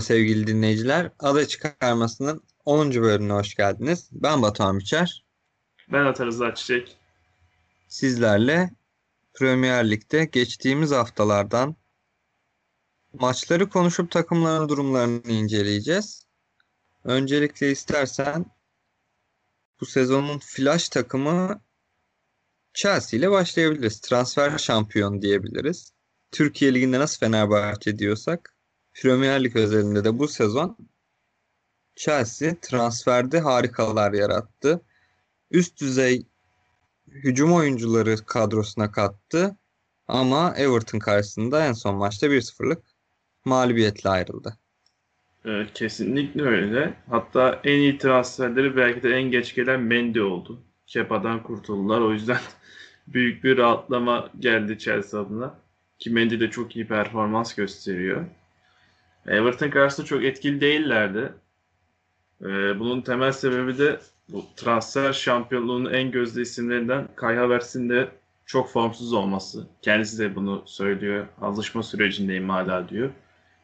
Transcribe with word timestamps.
Merhaba 0.00 0.14
sevgili 0.14 0.46
dinleyiciler. 0.46 1.12
Ada 1.18 1.48
Çıkarması'nın 1.48 2.42
10. 2.64 2.90
bölümüne 2.90 3.32
hoş 3.32 3.54
geldiniz. 3.54 4.08
Ben 4.12 4.42
Batuhan 4.42 4.78
Biçer. 4.78 5.24
Ben 5.92 6.04
Atar 6.04 6.54
Çiçek. 6.54 6.96
Sizlerle 7.88 8.70
Premier 9.34 9.90
Lig'de 9.90 10.24
geçtiğimiz 10.24 10.90
haftalardan 10.90 11.76
maçları 13.12 13.68
konuşup 13.68 14.10
takımların 14.10 14.68
durumlarını 14.68 15.22
inceleyeceğiz. 15.28 16.26
Öncelikle 17.04 17.70
istersen 17.70 18.46
bu 19.80 19.86
sezonun 19.86 20.38
flash 20.38 20.88
takımı 20.88 21.62
Chelsea 22.74 23.18
ile 23.18 23.30
başlayabiliriz. 23.30 24.00
Transfer 24.00 24.58
şampiyon 24.58 25.22
diyebiliriz. 25.22 25.92
Türkiye 26.32 26.74
Ligi'nde 26.74 26.98
nasıl 26.98 27.18
Fenerbahçe 27.18 27.98
diyorsak 27.98 28.59
Premier 28.94 29.44
Lig 29.44 29.56
özelinde 29.56 30.04
de 30.04 30.18
bu 30.18 30.28
sezon 30.28 30.76
Chelsea 31.96 32.54
transferde 32.62 33.40
harikalar 33.40 34.12
yarattı. 34.12 34.82
Üst 35.50 35.80
düzey 35.80 36.26
hücum 37.08 37.52
oyuncuları 37.52 38.16
kadrosuna 38.26 38.90
kattı. 38.92 39.56
Ama 40.08 40.54
Everton 40.56 40.98
karşısında 40.98 41.66
en 41.66 41.72
son 41.72 41.96
maçta 41.96 42.26
1-0'lık 42.26 42.82
mağlubiyetle 43.44 44.10
ayrıldı. 44.10 44.56
Kesinlikle 45.74 46.42
öyle. 46.42 46.94
Hatta 47.10 47.60
en 47.64 47.78
iyi 47.78 47.98
transferleri 47.98 48.76
belki 48.76 49.02
de 49.02 49.10
en 49.10 49.30
geç 49.30 49.54
gelen 49.54 49.80
Mendy 49.80 50.20
oldu. 50.20 50.62
Kepa'dan 50.86 51.42
kurtuldular. 51.42 52.00
O 52.00 52.12
yüzden 52.12 52.40
büyük 53.06 53.44
bir 53.44 53.58
rahatlama 53.58 54.30
geldi 54.38 54.78
Chelsea 54.78 55.20
adına. 55.20 55.60
Ki 55.98 56.10
Mendy 56.10 56.40
de 56.40 56.50
çok 56.50 56.76
iyi 56.76 56.86
performans 56.86 57.54
gösteriyor. 57.54 58.26
Everton 59.26 59.70
karşısında 59.70 60.06
çok 60.06 60.24
etkili 60.24 60.60
değillerdi. 60.60 61.32
Ee, 62.42 62.78
bunun 62.78 63.00
temel 63.00 63.32
sebebi 63.32 63.78
de 63.78 64.00
bu 64.28 64.44
transfer 64.56 65.12
şampiyonluğunun 65.12 65.92
en 65.92 66.10
gözde 66.10 66.42
isimlerinden 66.42 67.08
Kai 67.16 67.36
Havertz'in 67.36 67.88
de 67.88 68.08
çok 68.46 68.70
formsuz 68.70 69.12
olması. 69.12 69.66
Kendisi 69.82 70.18
de 70.18 70.36
bunu 70.36 70.62
söylüyor. 70.66 71.26
Alışma 71.40 71.82
sürecindeyim 71.82 72.48
hala 72.48 72.88
diyor. 72.88 73.10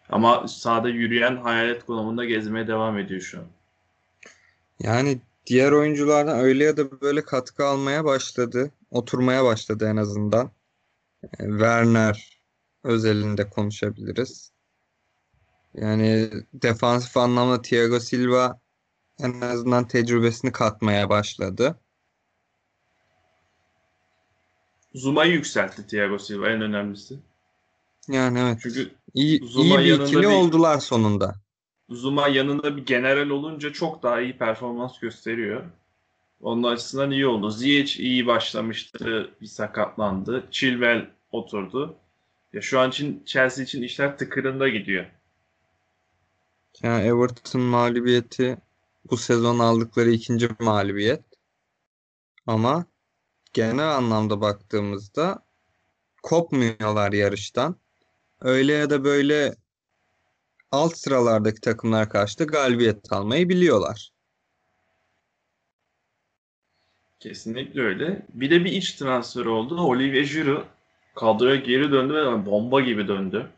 Ama 0.08 0.48
sahada 0.48 0.88
yürüyen 0.88 1.36
hayalet 1.36 1.86
konumunda 1.86 2.24
gezmeye 2.24 2.68
devam 2.68 2.98
ediyor 2.98 3.20
şu 3.20 3.38
an. 3.38 3.44
Yani 4.78 5.20
diğer 5.46 5.72
oyunculardan 5.72 6.38
öyle 6.38 6.64
ya 6.64 6.76
da 6.76 7.00
böyle 7.00 7.22
katkı 7.24 7.64
almaya 7.64 8.04
başladı. 8.04 8.70
Oturmaya 8.90 9.44
başladı 9.44 9.88
en 9.92 9.96
azından. 9.96 10.50
Werner 11.38 12.40
özelinde 12.84 13.50
konuşabiliriz. 13.50 14.52
Yani 15.76 16.30
defansif 16.54 17.16
anlamda 17.16 17.62
Thiago 17.62 18.00
Silva 18.00 18.60
en 19.18 19.40
azından 19.40 19.88
tecrübesini 19.88 20.52
katmaya 20.52 21.08
başladı. 21.08 21.80
Zuma'yı 24.94 25.32
yükseltti 25.32 25.86
Thiago 25.86 26.18
Silva 26.18 26.48
en 26.48 26.60
önemlisi. 26.60 27.18
Yani 28.08 28.38
evet. 28.38 28.58
Çünkü 28.62 28.90
iyi, 29.14 29.40
Zuma 29.46 29.80
iyi 29.80 29.98
bir 29.98 30.04
ikili 30.04 30.20
bir, 30.20 30.26
oldular 30.26 30.78
sonunda. 30.78 31.34
Zuma 31.90 32.28
yanında 32.28 32.76
bir 32.76 32.86
general 32.86 33.30
olunca 33.30 33.72
çok 33.72 34.02
daha 34.02 34.20
iyi 34.20 34.38
performans 34.38 34.98
gösteriyor. 34.98 35.62
Onun 36.40 36.62
açısından 36.62 37.10
iyi 37.10 37.26
oldu. 37.26 37.50
Ziyech 37.50 38.00
iyi 38.00 38.26
başlamıştı, 38.26 39.30
bir 39.40 39.46
sakatlandı. 39.46 40.44
Chilwell 40.50 41.10
oturdu. 41.32 41.96
Ya 42.52 42.60
şu 42.60 42.80
an 42.80 42.90
için 42.90 43.22
Chelsea 43.26 43.64
için 43.64 43.82
işler 43.82 44.18
tıkırında 44.18 44.68
gidiyor. 44.68 45.06
Yani 46.82 47.06
Everton 47.06 47.60
mağlubiyeti 47.60 48.58
bu 49.10 49.16
sezon 49.16 49.58
aldıkları 49.58 50.10
ikinci 50.10 50.48
mağlubiyet. 50.60 51.24
Ama 52.46 52.86
genel 53.52 53.96
anlamda 53.96 54.40
baktığımızda 54.40 55.46
kopmuyorlar 56.22 57.12
yarıştan. 57.12 57.76
Öyle 58.40 58.72
ya 58.72 58.90
da 58.90 59.04
böyle 59.04 59.54
alt 60.72 60.96
sıralardaki 60.96 61.60
takımlar 61.60 62.10
karşı 62.10 62.38
da 62.38 62.44
galibiyet 62.44 63.12
almayı 63.12 63.48
biliyorlar. 63.48 64.10
Kesinlikle 67.20 67.80
öyle. 67.80 68.26
Bir 68.28 68.50
de 68.50 68.64
bir 68.64 68.72
iç 68.72 68.92
transfer 68.92 69.44
oldu. 69.44 69.80
Olivier 69.80 70.24
Giroud 70.24 70.64
kadroya 71.14 71.56
geri 71.56 71.92
döndü 71.92 72.14
ve 72.14 72.46
bomba 72.46 72.80
gibi 72.80 73.08
döndü. 73.08 73.50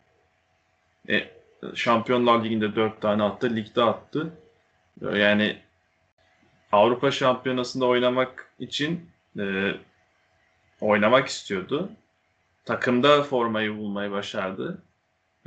E, 1.09 1.38
Şampiyonlar 1.75 2.45
Ligi'nde 2.45 2.77
4 2.77 3.01
tane 3.01 3.23
attı, 3.23 3.57
ligde 3.57 3.83
attı. 3.83 4.33
Yani 5.01 5.59
Avrupa 6.73 7.11
Şampiyonası'nda 7.11 7.87
oynamak 7.87 8.53
için 8.59 9.11
e, 9.39 9.73
oynamak 10.81 11.29
istiyordu. 11.29 11.91
Takımda 12.65 13.23
formayı 13.23 13.77
bulmayı 13.77 14.11
başardı 14.11 14.83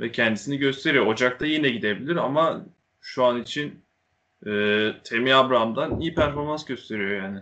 ve 0.00 0.12
kendisini 0.12 0.58
gösteriyor. 0.58 1.06
Ocak'ta 1.06 1.46
yine 1.46 1.68
gidebilir 1.68 2.16
ama 2.16 2.64
şu 3.00 3.24
an 3.24 3.42
için 3.42 3.84
e, 4.46 4.50
Temi 5.04 5.34
Abraham'dan 5.34 6.00
iyi 6.00 6.14
performans 6.14 6.64
gösteriyor 6.64 7.22
yani. 7.22 7.40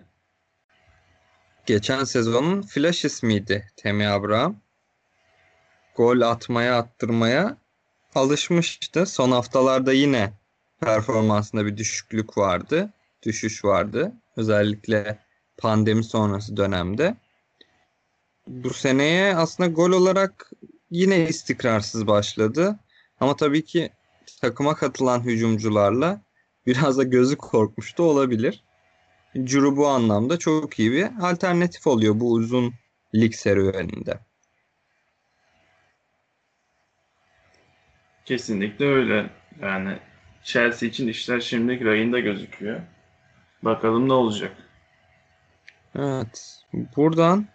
Geçen 1.66 2.04
sezonun 2.04 2.62
flash 2.62 3.04
ismiydi 3.04 3.66
Temi 3.76 4.08
Abraham. 4.08 4.60
Gol 5.96 6.20
atmaya 6.20 6.78
attırmaya 6.78 7.56
alışmıştı. 8.14 9.06
Son 9.06 9.30
haftalarda 9.30 9.92
yine 9.92 10.32
performansında 10.80 11.66
bir 11.66 11.76
düşüklük 11.76 12.38
vardı. 12.38 12.92
Düşüş 13.22 13.64
vardı. 13.64 14.12
Özellikle 14.36 15.18
pandemi 15.58 16.04
sonrası 16.04 16.56
dönemde. 16.56 17.16
Bu 18.46 18.74
seneye 18.74 19.36
aslında 19.36 19.70
gol 19.70 19.90
olarak 19.90 20.50
yine 20.90 21.28
istikrarsız 21.28 22.06
başladı. 22.06 22.78
Ama 23.20 23.36
tabii 23.36 23.64
ki 23.64 23.90
takıma 24.40 24.74
katılan 24.74 25.20
hücumcularla 25.20 26.20
biraz 26.66 26.98
da 26.98 27.02
gözü 27.02 27.36
korkmuştu 27.36 28.02
olabilir. 28.02 28.64
Curu 29.44 29.76
bu 29.76 29.88
anlamda 29.88 30.38
çok 30.38 30.78
iyi 30.78 30.92
bir 30.92 31.08
alternatif 31.20 31.86
oluyor 31.86 32.20
bu 32.20 32.32
uzun 32.32 32.74
lig 33.14 33.34
serüveninde. 33.34 34.18
Kesinlikle 38.30 38.86
öyle. 38.86 39.30
Yani 39.60 39.98
Chelsea 40.44 40.88
için 40.88 41.08
işler 41.08 41.40
şimdi 41.40 41.84
rayında 41.84 42.20
gözüküyor. 42.20 42.80
Bakalım 43.62 44.08
ne 44.08 44.12
olacak. 44.12 44.56
Evet. 45.98 46.62
Buradan 46.96 47.46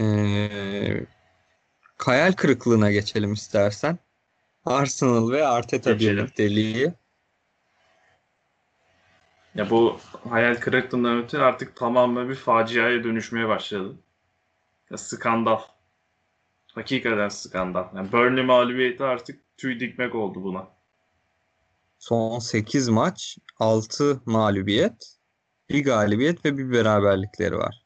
ee, 0.00 1.06
kayal 1.96 2.32
kırıklığına 2.32 2.90
geçelim 2.90 3.32
istersen. 3.32 3.98
Arsenal 4.64 5.30
ve 5.30 5.46
Arteta 5.46 5.92
geçelim. 5.92 6.16
birlikteliği. 6.16 6.92
Ya 9.54 9.70
bu 9.70 10.00
hayal 10.28 10.56
kırıklığından 10.56 11.18
öte 11.18 11.38
artık 11.38 11.76
tamamen 11.76 12.28
bir 12.28 12.34
faciaya 12.34 13.04
dönüşmeye 13.04 13.48
başladı. 13.48 13.96
Ya 14.90 14.98
skandal. 14.98 15.60
Hakikaten 16.74 17.28
skandal. 17.28 17.88
Yani 17.96 18.12
Burnley 18.12 18.44
mağlubiyeti 18.44 19.04
artık 19.04 19.56
tüy 19.56 19.80
dikmek 19.80 20.14
oldu 20.14 20.42
buna. 20.42 20.68
Son 21.98 22.38
8 22.38 22.88
maç 22.88 23.38
6 23.58 24.22
mağlubiyet, 24.26 25.16
bir 25.68 25.84
galibiyet 25.84 26.44
ve 26.44 26.58
bir 26.58 26.72
beraberlikleri 26.72 27.56
var. 27.56 27.84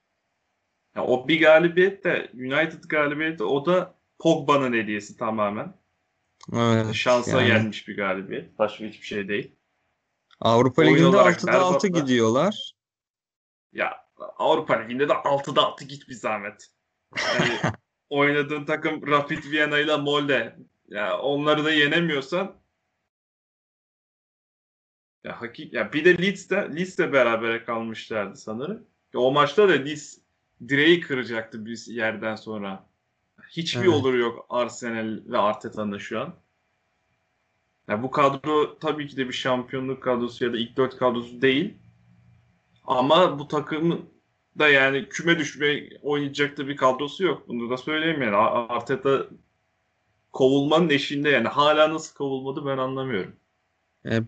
Ya 0.97 1.05
o 1.05 1.29
bir 1.29 1.41
galibiyet 1.41 2.05
de 2.05 2.31
United 2.35 2.85
galibiyeti 2.85 3.45
o 3.45 3.67
da 3.67 3.95
Pogba'nın 4.19 4.73
hediyesi 4.73 5.17
tamamen. 5.17 5.75
Evet, 6.53 6.95
Şansa 6.95 7.43
yani. 7.43 7.47
gelmiş 7.47 7.89
bir 7.89 7.97
galibiyet. 7.97 8.59
Başka 8.59 8.85
hiçbir 8.85 9.07
şey 9.07 9.29
değil. 9.29 9.57
Avrupa 10.41 10.83
Oyun 10.83 10.95
Ligi'nde 10.95 11.17
6'da 11.17 11.61
6 11.61 11.89
gidiyorlar. 11.89 12.75
Ya 13.73 14.07
Avrupa 14.39 14.75
Ligi'nde 14.75 15.09
de 15.09 15.13
6'da 15.13 15.63
6 15.63 15.85
git 15.85 16.09
bir 16.09 16.15
zahmet. 16.15 16.71
Yani 17.17 17.59
oynadığın 18.11 18.65
takım 18.65 19.07
Rapid 19.07 19.45
Viyana 19.45 19.79
ile 19.79 19.97
Molde. 19.97 20.57
Ya 20.89 21.19
onları 21.19 21.65
da 21.65 21.73
yenemiyorsan 21.73 22.57
ya 25.25 25.41
hakik 25.41 25.73
ya 25.73 25.93
bir 25.93 26.05
de 26.05 26.19
Leeds'te 26.23 26.57
Leeds'te 26.77 27.13
berabere 27.13 27.65
kalmışlardı 27.65 28.37
sanırım. 28.37 28.87
Ya 29.15 29.21
o 29.21 29.33
maçta 29.33 29.69
da 29.69 29.73
Leeds 29.73 30.19
direği 30.69 31.01
kıracaktı 31.01 31.67
bir 31.67 31.87
yerden 31.87 32.37
sonra. 32.37 32.87
Hiçbir 33.51 33.81
evet. 33.81 33.89
oluru 33.89 34.19
yok 34.19 34.47
Arsenal 34.49 35.21
ve 35.27 35.39
Arteta'nın 35.39 35.99
şu 35.99 36.21
an. 36.21 36.35
Ya 37.89 38.03
bu 38.03 38.11
kadro 38.11 38.79
tabii 38.79 39.09
ki 39.09 39.17
de 39.17 39.29
bir 39.29 39.33
şampiyonluk 39.33 40.03
kadrosu 40.03 40.45
ya 40.45 40.53
da 40.53 40.57
ilk 40.57 40.77
dört 40.77 40.97
kadrosu 40.97 41.43
değil. 41.43 41.75
Ama 42.85 43.39
bu 43.39 43.49
takımın 43.49 44.14
da 44.59 44.69
yani 44.69 45.09
küme 45.09 45.39
düşme 45.39 45.89
oynayacak 46.03 46.57
da 46.59 46.69
bir 46.69 46.77
kadrosu 46.77 47.25
yok. 47.25 47.49
Bunu 47.49 47.71
da 47.71 47.77
söyleyeyim 47.77 48.23
yani. 48.23 48.37
Arteta 48.37 49.27
kovulmanın 50.33 50.91
eşiğinde 50.91 51.31
yani 51.31 51.49
hala 51.49 51.95
nasıl 51.95 52.15
kovulmadı 52.15 52.67
ben 52.67 52.79
anlamıyorum. 52.79 53.37
E, 54.07 54.21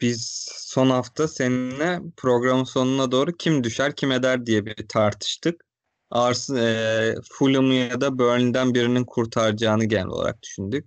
biz 0.00 0.48
son 0.52 0.90
hafta 0.90 1.28
seninle 1.28 2.00
programın 2.16 2.64
sonuna 2.64 3.12
doğru 3.12 3.36
kim 3.36 3.64
düşer 3.64 3.96
kim 3.96 4.12
eder 4.12 4.46
diye 4.46 4.66
bir 4.66 4.88
tartıştık. 4.88 5.64
Arsenal, 6.10 6.62
e, 6.62 7.14
Fulham'ı 7.32 7.74
ya 7.74 8.00
da 8.00 8.18
Burnley'den 8.18 8.74
birinin 8.74 9.04
kurtaracağını 9.04 9.84
genel 9.84 10.06
olarak 10.06 10.42
düşündük. 10.42 10.86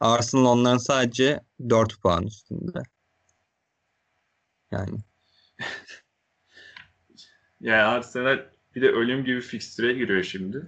Arsenal 0.00 0.44
onların 0.44 0.78
sadece 0.78 1.40
4 1.68 2.00
puan 2.02 2.26
üstünde. 2.26 2.82
Yani 4.70 4.98
Yani 7.62 7.82
Arsenal 7.82 8.46
bir 8.74 8.82
de 8.82 8.90
ölüm 8.90 9.24
gibi 9.24 9.40
fikstüre 9.40 9.92
giriyor 9.92 10.22
şimdi. 10.22 10.66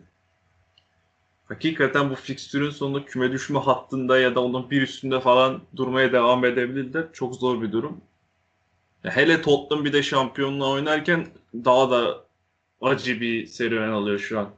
Hakikaten 1.44 2.11
bu 2.11 2.14
fikstürün 2.14 2.70
sonunda 2.70 3.05
küme 3.05 3.32
düşme 3.32 3.58
hattında 3.58 4.19
ya 4.19 4.35
da 4.35 4.41
onun 4.44 4.70
bir 4.70 4.82
üstünde 4.82 5.20
falan 5.20 5.62
durmaya 5.76 6.12
devam 6.12 6.44
edebilirler. 6.44 7.05
Çok 7.12 7.37
zor 7.37 7.62
bir 7.62 7.73
durum. 7.73 8.00
Hele 9.02 9.43
Tottenham 9.43 9.85
bir 9.85 9.93
de 9.93 10.02
şampiyonluğa 10.02 10.70
oynarken 10.70 11.26
daha 11.55 11.91
da 11.91 12.25
acı 12.81 13.20
bir 13.20 13.46
serüven 13.46 13.88
alıyor 13.91 14.19
şu 14.19 14.41
an. 14.41 14.50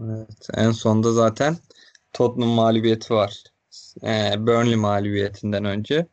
evet, 0.00 0.48
en 0.54 0.70
sonda 0.70 1.12
zaten 1.12 1.56
Tottenham 2.12 2.50
mağlubiyeti 2.50 3.14
var. 3.14 3.44
E, 4.04 4.34
Burnley 4.38 4.76
mağlubiyetinden 4.76 5.64
önce. 5.64 6.06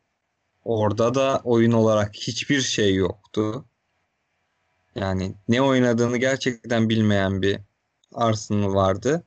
Orada 0.66 1.16
da 1.16 1.42
oyun 1.44 1.72
olarak 1.72 2.16
hiçbir 2.16 2.62
şey 2.62 2.96
yoktu. 2.96 3.66
Yani 4.95 5.35
ne 5.47 5.61
oynadığını 5.61 6.17
gerçekten 6.17 6.89
bilmeyen 6.89 7.41
bir 7.41 7.59
Arsenal 8.13 8.73
vardı. 8.73 9.23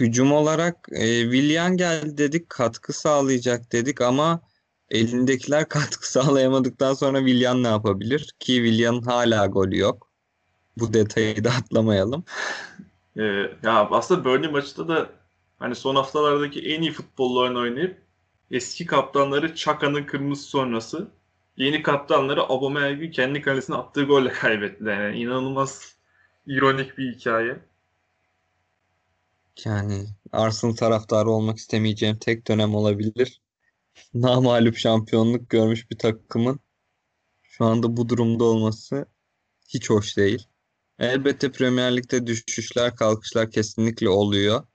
Hücum 0.00 0.32
olarak 0.32 0.88
e, 0.92 1.22
Willian 1.22 1.76
geldi 1.76 2.18
dedik, 2.18 2.50
katkı 2.50 2.92
sağlayacak 2.92 3.72
dedik 3.72 4.00
ama 4.00 4.40
elindekiler 4.90 5.68
katkı 5.68 6.12
sağlayamadıktan 6.12 6.94
sonra 6.94 7.18
Willian 7.18 7.62
ne 7.62 7.68
yapabilir? 7.68 8.34
Ki 8.38 8.52
Willian'ın 8.52 9.02
hala 9.02 9.46
golü 9.46 9.78
yok. 9.78 10.10
Bu 10.76 10.94
detayı 10.94 11.44
da 11.44 11.50
atlamayalım. 11.50 12.24
Ee, 13.16 13.22
ya 13.62 13.88
aslında 13.90 14.24
Burnley 14.24 14.50
maçında 14.50 14.88
da 14.88 15.10
hani 15.58 15.74
son 15.74 15.96
haftalardaki 15.96 16.60
en 16.60 16.82
iyi 16.82 16.92
futbollarını 16.92 17.58
oynayıp 17.58 18.02
eski 18.50 18.86
kaptanları 18.86 19.54
Çaka'nın 19.54 20.04
kırmızı 20.04 20.42
sonrası 20.42 21.08
yeni 21.56 21.82
kaptanları 21.82 22.42
Aubameyang'ın 22.42 23.10
kendi 23.10 23.40
kalesine 23.40 23.76
attığı 23.76 24.04
golle 24.04 24.32
kaybettiler. 24.32 25.04
Yani 25.04 25.18
inanılmaz 25.18 25.96
ironik 26.46 26.98
bir 26.98 27.14
hikaye. 27.14 27.58
Yani 29.64 30.06
Arsenal 30.32 30.74
taraftarı 30.74 31.30
olmak 31.30 31.58
istemeyeceğim 31.58 32.16
tek 32.18 32.48
dönem 32.48 32.74
olabilir. 32.74 33.40
Namağlup 34.14 34.76
şampiyonluk 34.76 35.50
görmüş 35.50 35.90
bir 35.90 35.98
takımın 35.98 36.60
şu 37.42 37.64
anda 37.64 37.96
bu 37.96 38.08
durumda 38.08 38.44
olması 38.44 39.06
hiç 39.68 39.90
hoş 39.90 40.16
değil. 40.16 40.46
Elbette 40.98 41.52
Premier 41.52 41.96
Lig'de 41.96 42.26
düşüşler, 42.26 42.96
kalkışlar 42.96 43.50
kesinlikle 43.50 44.08
oluyor. 44.08 44.66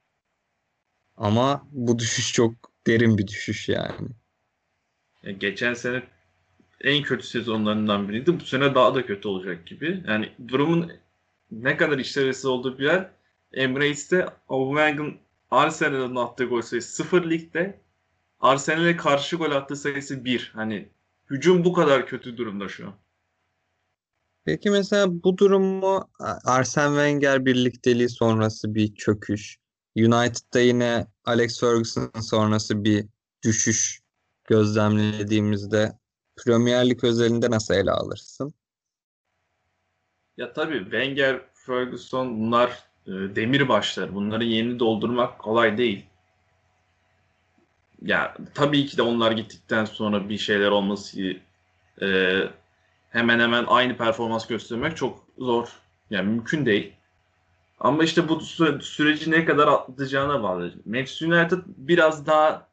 Ama 1.18 1.68
bu 1.72 2.00
düşüş 2.00 2.34
çok 2.34 2.54
derin 2.88 3.18
bir 3.18 3.28
düşüş 3.28 3.70
yani. 3.70 4.08
Yani 5.24 5.40
geçen 5.40 5.74
sene 5.74 6.04
en 6.84 7.04
kötü 7.04 7.28
sezonlarından 7.28 8.10
biriydi. 8.10 8.40
Bu 8.40 8.46
sene 8.46 8.76
daha 8.76 8.96
da 8.96 9.06
kötü 9.06 9.28
olacak 9.28 9.68
gibi. 9.68 10.04
Yani 10.08 10.32
durumun 10.48 10.92
ne 11.52 11.78
kadar 11.78 11.98
işlevsiz 11.98 12.46
olduğu 12.46 12.80
bir 12.80 12.84
yer 12.84 13.12
Emirates'te 13.54 14.26
Aubameyang'ın 14.50 15.18
Arsenal'ın 15.52 16.16
attığı 16.16 16.46
gol 16.46 16.62
sayısı 16.62 17.04
0 17.04 17.30
ligde 17.30 17.82
Arsenal'e 18.40 18.98
karşı 18.98 19.36
gol 19.36 19.52
attığı 19.52 19.76
sayısı 19.76 20.26
1. 20.26 20.52
Hani 20.56 20.90
hücum 21.30 21.66
bu 21.66 21.74
kadar 21.74 22.08
kötü 22.08 22.38
durumda 22.38 22.70
şu 22.70 22.88
an. 22.88 22.94
Peki 24.46 24.70
mesela 24.70 25.24
bu 25.24 25.38
durumu 25.38 26.10
Arsene 26.46 26.88
Wenger 26.88 27.46
birlikteliği 27.46 28.10
sonrası 28.10 28.76
bir 28.76 28.96
çöküş, 28.96 29.58
United'da 29.98 30.60
yine 30.60 31.08
Alex 31.26 31.60
Ferguson 31.60 32.12
sonrası 32.22 32.84
bir 32.84 33.06
düşüş 33.44 34.02
gözlemlediğimizde 34.48 36.01
Premier 36.36 36.90
Lig 36.90 37.04
özelinde 37.04 37.52
nasıl 37.52 37.74
ele 37.74 37.92
alırsın? 37.92 38.54
Ya 40.38 40.54
tabii 40.54 40.80
Wenger, 40.84 41.42
Ferguson 41.54 42.40
bunlar 42.40 42.70
e, 43.08 43.12
demir 43.12 43.70
başlar. 43.70 44.16
Bunların 44.16 44.46
yerini 44.46 44.80
doldurmak 44.80 45.40
kolay 45.40 45.78
değil. 45.78 46.06
Ya 48.02 48.38
tabii 48.54 48.86
ki 48.86 48.98
de 48.98 49.02
onlar 49.02 49.32
gittikten 49.32 49.86
sonra 49.86 50.30
bir 50.30 50.38
şeyler 50.38 50.72
olması 50.72 51.22
e, 52.02 52.40
hemen 53.10 53.40
hemen 53.40 53.66
aynı 53.68 53.98
performans 53.98 54.48
göstermek 54.48 54.98
çok 54.98 55.28
zor. 55.38 55.68
Yani 56.10 56.28
mümkün 56.30 56.66
değil. 56.66 56.94
Ama 57.80 58.04
işte 58.04 58.30
bu 58.30 58.40
süre, 58.40 58.82
süreci 58.82 59.32
ne 59.32 59.46
kadar 59.46 59.68
atlatacağına 59.68 60.44
bağlı. 60.44 60.74
Manchester 60.86 61.28
United 61.28 61.58
biraz 61.68 62.26
daha 62.26 62.68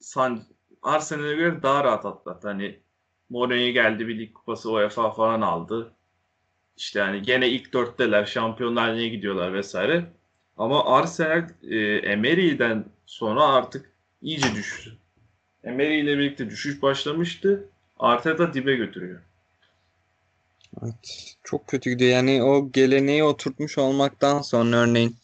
san, 0.00 0.42
Arsenal'e 0.82 1.34
göre 1.34 1.62
daha 1.62 1.84
rahat 1.84 2.04
atlattı. 2.06 2.48
Hani 2.48 2.80
Mourinho 3.30 3.72
geldi 3.72 4.08
bir 4.08 4.18
lig 4.18 4.34
kupası 4.34 4.70
UEFA 4.70 5.10
falan 5.10 5.40
aldı. 5.40 5.92
İşte 6.76 7.00
hani 7.00 7.22
gene 7.22 7.48
ilk 7.48 7.72
dörtteler, 7.72 8.24
Şampiyonlar 8.24 8.92
Ligi'ne 8.92 9.08
gidiyorlar 9.08 9.54
vesaire. 9.54 10.12
Ama 10.56 10.96
Arsenal 10.96 11.48
e, 11.62 11.76
Emery'den 11.96 12.84
sonra 13.06 13.44
artık 13.44 13.92
iyice 14.22 14.54
düştü. 14.54 14.96
Emery 15.64 16.00
ile 16.00 16.18
birlikte 16.18 16.50
düşüş 16.50 16.82
başlamıştı. 16.82 17.68
Arteta 17.98 18.54
dibe 18.54 18.76
götürüyor. 18.76 19.20
Evet, 20.82 21.34
çok 21.44 21.68
kötü 21.68 21.90
gidiyor. 21.90 22.10
Yani 22.10 22.42
o 22.42 22.72
geleneği 22.72 23.24
oturtmuş 23.24 23.78
olmaktan 23.78 24.42
sonra 24.42 24.76
örneğin 24.76 25.16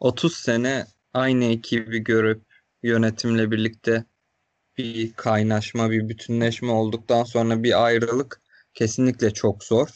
30 0.00 0.36
sene 0.36 0.86
aynı 1.14 1.44
ekibi 1.44 1.98
görüp 1.98 2.42
yönetimle 2.82 3.50
birlikte 3.50 4.04
bir 4.78 5.12
kaynaşma, 5.12 5.90
bir 5.90 6.08
bütünleşme 6.08 6.72
olduktan 6.72 7.24
sonra 7.24 7.62
bir 7.62 7.84
ayrılık 7.84 8.40
kesinlikle 8.74 9.30
çok 9.30 9.64
zor. 9.64 9.88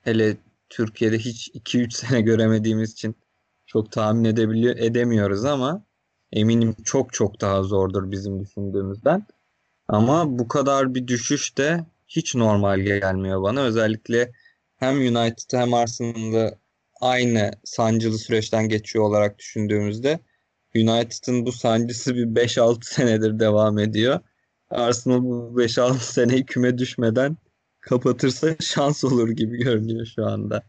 Hele 0.00 0.36
Türkiye'de 0.68 1.18
hiç 1.18 1.48
2-3 1.48 1.90
sene 1.96 2.20
göremediğimiz 2.20 2.92
için 2.92 3.16
çok 3.66 3.92
tahmin 3.92 4.24
edebiliyor 4.24 4.76
edemiyoruz 4.76 5.44
ama 5.44 5.84
eminim 6.32 6.76
çok 6.84 7.12
çok 7.12 7.40
daha 7.40 7.62
zordur 7.62 8.10
bizim 8.10 8.40
düşündüğümüzden. 8.40 9.26
Ama 9.88 10.38
bu 10.38 10.48
kadar 10.48 10.94
bir 10.94 11.06
düşüş 11.06 11.58
de 11.58 11.86
hiç 12.06 12.34
normal 12.34 12.80
gelmiyor 12.80 13.42
bana. 13.42 13.60
Özellikle 13.62 14.32
hem 14.76 14.96
United 14.96 15.58
hem 15.58 15.74
Arsenal'da 15.74 16.58
aynı 17.00 17.50
sancılı 17.64 18.18
süreçten 18.18 18.68
geçiyor 18.68 19.04
olarak 19.04 19.38
düşündüğümüzde 19.38 20.20
United'ın 20.76 21.46
bu 21.46 21.52
sancısı 21.52 22.14
bir 22.14 22.26
5-6 22.26 22.84
senedir 22.84 23.38
devam 23.38 23.78
ediyor. 23.78 24.20
Arsenal 24.70 25.22
bu 25.22 25.62
5-6 25.62 25.94
seneyi 25.94 26.46
küme 26.46 26.78
düşmeden 26.78 27.36
kapatırsa 27.80 28.56
şans 28.60 29.04
olur 29.04 29.28
gibi 29.28 29.56
görünüyor 29.56 30.06
şu 30.06 30.26
anda. 30.26 30.62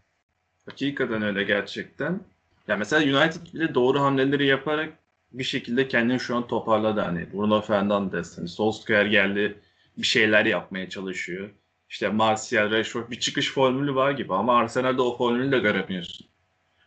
Hakikaten 0.66 1.22
öyle 1.22 1.44
gerçekten. 1.44 2.20
Ya 2.68 2.76
mesela 2.78 3.20
United 3.20 3.54
bile 3.54 3.74
doğru 3.76 4.00
hamleleri 4.00 4.48
yaparak 4.48 4.94
bir 5.32 5.44
şekilde 5.44 5.88
kendini 5.88 6.20
şu 6.20 6.36
an 6.36 6.48
toparladı. 6.48 7.00
Hani 7.02 7.34
Bruno 7.34 7.62
Fernandes, 7.62 8.38
hani 8.38 8.48
Solskjaer 8.48 9.06
geldi 9.06 9.60
bir 9.98 10.08
şeyler 10.08 10.46
yapmaya 10.46 10.90
çalışıyor. 10.90 11.50
İşte 11.90 12.10
Martial, 12.10 12.72
Rashford 12.72 13.12
bir 13.12 13.20
çıkış 13.20 13.54
formülü 13.54 13.96
var 13.96 14.12
gibi 14.12 14.34
ama 14.34 14.58
Arsenal'de 14.58 15.02
o 15.02 15.18
formülü 15.18 15.52
de 15.52 15.60
göremiyorsun. 15.60 16.28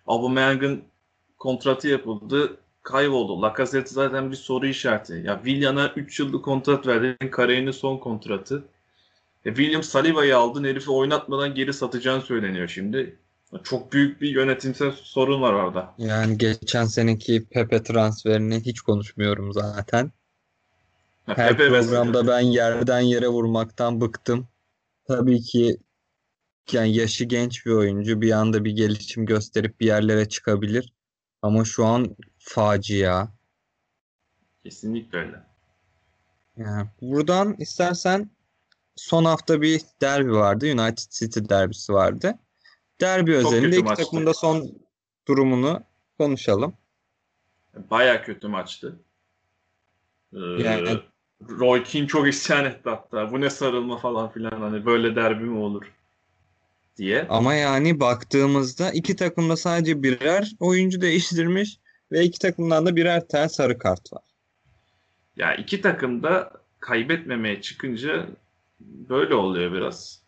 Aubameyang'ın 0.07 0.85
kontratı 1.39 1.89
yapıldı, 1.89 2.57
kayboldu. 2.87 3.43
Lacazette 3.43 3.91
zaten 3.91 4.31
bir 4.31 4.37
soru 4.37 4.67
işareti. 4.67 5.23
Ya 5.25 5.41
Willian'a 5.45 5.93
3 5.97 6.21
yıllık 6.21 6.45
kontrat 6.45 6.87
verdin, 6.87 7.29
kariyerinin 7.31 7.71
son 7.71 7.99
kontratı. 7.99 8.65
E, 9.45 9.49
William 9.55 9.83
Saliva'yı 9.83 10.37
aldın, 10.37 10.65
herifi 10.65 10.91
oynatmadan 10.91 11.55
geri 11.55 11.73
satacağını 11.73 12.23
söyleniyor 12.23 12.69
şimdi. 12.69 13.19
Çok 13.65 13.93
büyük 13.93 14.21
bir 14.21 14.29
yönetimsel 14.29 14.93
sorun 14.93 15.43
var 15.43 15.53
orada. 15.53 15.95
Yani 15.99 16.39
geçen 16.39 16.85
seneki 16.85 17.47
Pepe 17.51 17.83
transferini 17.83 18.61
hiç 18.61 18.81
konuşmuyorum 18.81 19.53
zaten. 19.53 20.13
Her 21.27 21.57
Pepe 21.57 21.69
programda 21.69 22.23
mesela. 22.23 22.27
ben 22.27 22.41
yerden 22.41 23.01
yere 23.01 23.29
vurmaktan 23.29 24.01
bıktım. 24.01 24.49
Tabii 25.09 25.41
ki 25.41 25.77
yani 26.73 26.95
yaşı 26.95 27.25
genç 27.25 27.67
bir 27.67 27.71
oyuncu 27.71 28.21
bir 28.21 28.31
anda 28.31 28.65
bir 28.65 28.71
gelişim 28.71 29.27
gösterip 29.27 29.81
bir 29.81 29.87
yerlere 29.87 30.29
çıkabilir. 30.29 30.93
Ama 31.43 31.65
şu 31.65 31.85
an 31.87 32.17
facia. 32.47 33.29
Kesinlikle 34.63 35.19
öyle. 35.19 35.43
Yani 36.57 36.87
buradan 37.01 37.55
istersen 37.59 38.31
son 38.97 39.25
hafta 39.25 39.63
bir 39.63 39.81
derbi 40.01 40.33
vardı. 40.33 40.67
United 40.67 41.11
City 41.11 41.41
derbisi 41.49 41.93
vardı. 41.93 42.39
Derbi 43.01 43.33
Çok 43.33 43.53
özelinde 43.53 43.77
iki 43.77 43.95
takımın 43.95 44.27
da 44.27 44.35
son 44.35 44.71
durumunu 45.29 45.83
konuşalım. 46.19 46.75
Baya 47.91 48.23
kötü 48.23 48.49
maçtı. 48.49 49.01
Ee, 50.33 50.39
Yani- 50.39 51.01
Roy 51.49 51.85
Keane 51.85 52.07
çok 52.07 52.29
isyan 52.29 52.65
etti 52.65 52.91
hatta. 52.91 53.33
Bu 53.33 53.41
ne 53.41 53.51
sarılma 53.51 53.99
falan 53.99 54.31
filan 54.31 54.61
hani 54.61 54.87
böyle 54.87 55.17
derbi 55.17 55.45
mi 55.45 55.59
olur 55.59 55.93
diye. 56.97 57.27
Ama 57.29 57.55
yani 57.55 58.01
baktığımızda 58.01 58.91
iki 58.91 59.17
takımda 59.17 59.57
sadece 59.57 60.03
birer 60.03 60.53
oyuncu 60.61 61.01
değiştirmiş 61.01 61.79
ve 62.13 62.25
iki 62.25 62.39
takımdan 62.39 62.87
da 62.87 62.97
birer 62.97 63.29
tane 63.29 63.49
sarı 63.49 63.79
kart 63.79 64.13
var. 64.13 64.23
Ya 65.37 65.55
iki 65.55 65.81
takım 65.81 66.23
da 66.23 66.53
kaybetmemeye 66.81 67.61
çıkınca 67.61 68.27
böyle 68.81 69.35
oluyor 69.35 69.73
biraz. 69.73 70.23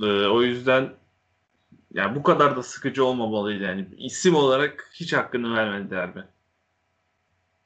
Ee, 0.00 0.06
o 0.06 0.42
yüzden 0.42 0.92
ya 1.94 2.16
bu 2.16 2.22
kadar 2.22 2.56
da 2.56 2.62
sıkıcı 2.62 3.04
olmamalıydı 3.04 3.62
yani. 3.62 3.88
İsim 3.98 4.34
olarak 4.34 4.90
hiç 4.94 5.12
hakkını 5.12 5.56
vermedi 5.56 5.90
derbi. 5.90 6.24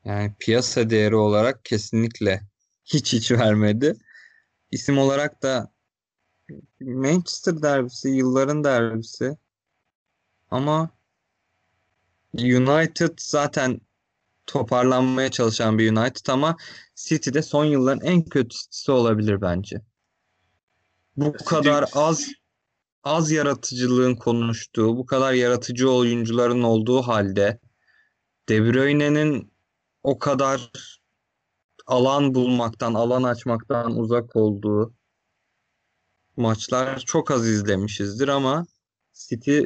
Yani 0.05 0.35
piyasa 0.39 0.91
değeri 0.91 1.17
olarak 1.17 1.65
kesinlikle 1.65 2.41
hiç 2.85 3.13
hiç 3.13 3.33
vermedi. 3.33 3.97
İsim 4.71 4.99
olarak 4.99 5.43
da 5.43 5.73
Manchester 6.81 7.63
derbisi, 7.63 8.09
yılların 8.09 8.65
derbisi. 8.65 9.37
Ama 10.51 10.96
United 12.39 13.19
zaten 13.19 13.81
toparlanmaya 14.47 15.31
çalışan 15.31 15.79
bir 15.79 15.93
United 15.93 16.27
ama 16.29 16.57
City 16.95 17.33
de 17.33 17.43
son 17.43 17.65
yılların 17.65 18.07
en 18.07 18.25
kötü 18.25 18.57
City'si 18.57 18.93
olabilir 18.93 19.41
bence. 19.41 19.83
Bu 21.17 21.25
City- 21.25 21.45
kadar 21.45 21.85
az 21.93 22.27
az 23.05 23.31
yaratıcılığın 23.31 24.15
konuştuğu, 24.15 24.97
bu 24.97 25.07
kadar 25.07 25.33
yaratıcı 25.33 25.91
oyuncuların 25.91 26.63
olduğu 26.63 27.03
halde 27.03 27.59
De 28.49 28.63
Bruyne'nin 28.63 29.53
o 30.03 30.19
kadar 30.19 30.71
alan 31.87 32.35
bulmaktan, 32.35 32.95
alan 32.95 33.23
açmaktan 33.23 33.99
uzak 33.99 34.37
olduğu 34.37 34.95
maçlar 36.37 36.99
çok 36.99 37.31
az 37.31 37.47
izlemişizdir 37.47 38.29
ama 38.29 38.67
City 39.13 39.61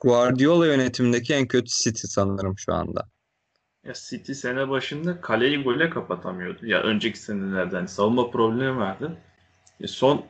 Guardiola 0.00 0.66
yönetimindeki 0.66 1.34
en 1.34 1.46
kötü 1.46 1.70
City 1.70 2.06
sanırım 2.06 2.58
şu 2.58 2.74
anda. 2.74 3.08
Ya 3.84 3.92
City 3.94 4.32
sene 4.32 4.68
başında 4.68 5.20
kaleyi 5.20 5.62
golle 5.62 5.90
kapatamıyordu. 5.90 6.66
Ya 6.66 6.82
önceki 6.82 7.18
senelerden 7.18 7.76
hani 7.76 7.88
savunma 7.88 8.30
problemi 8.30 8.76
vardı. 8.76 9.16
E 9.80 9.86
son 9.86 10.24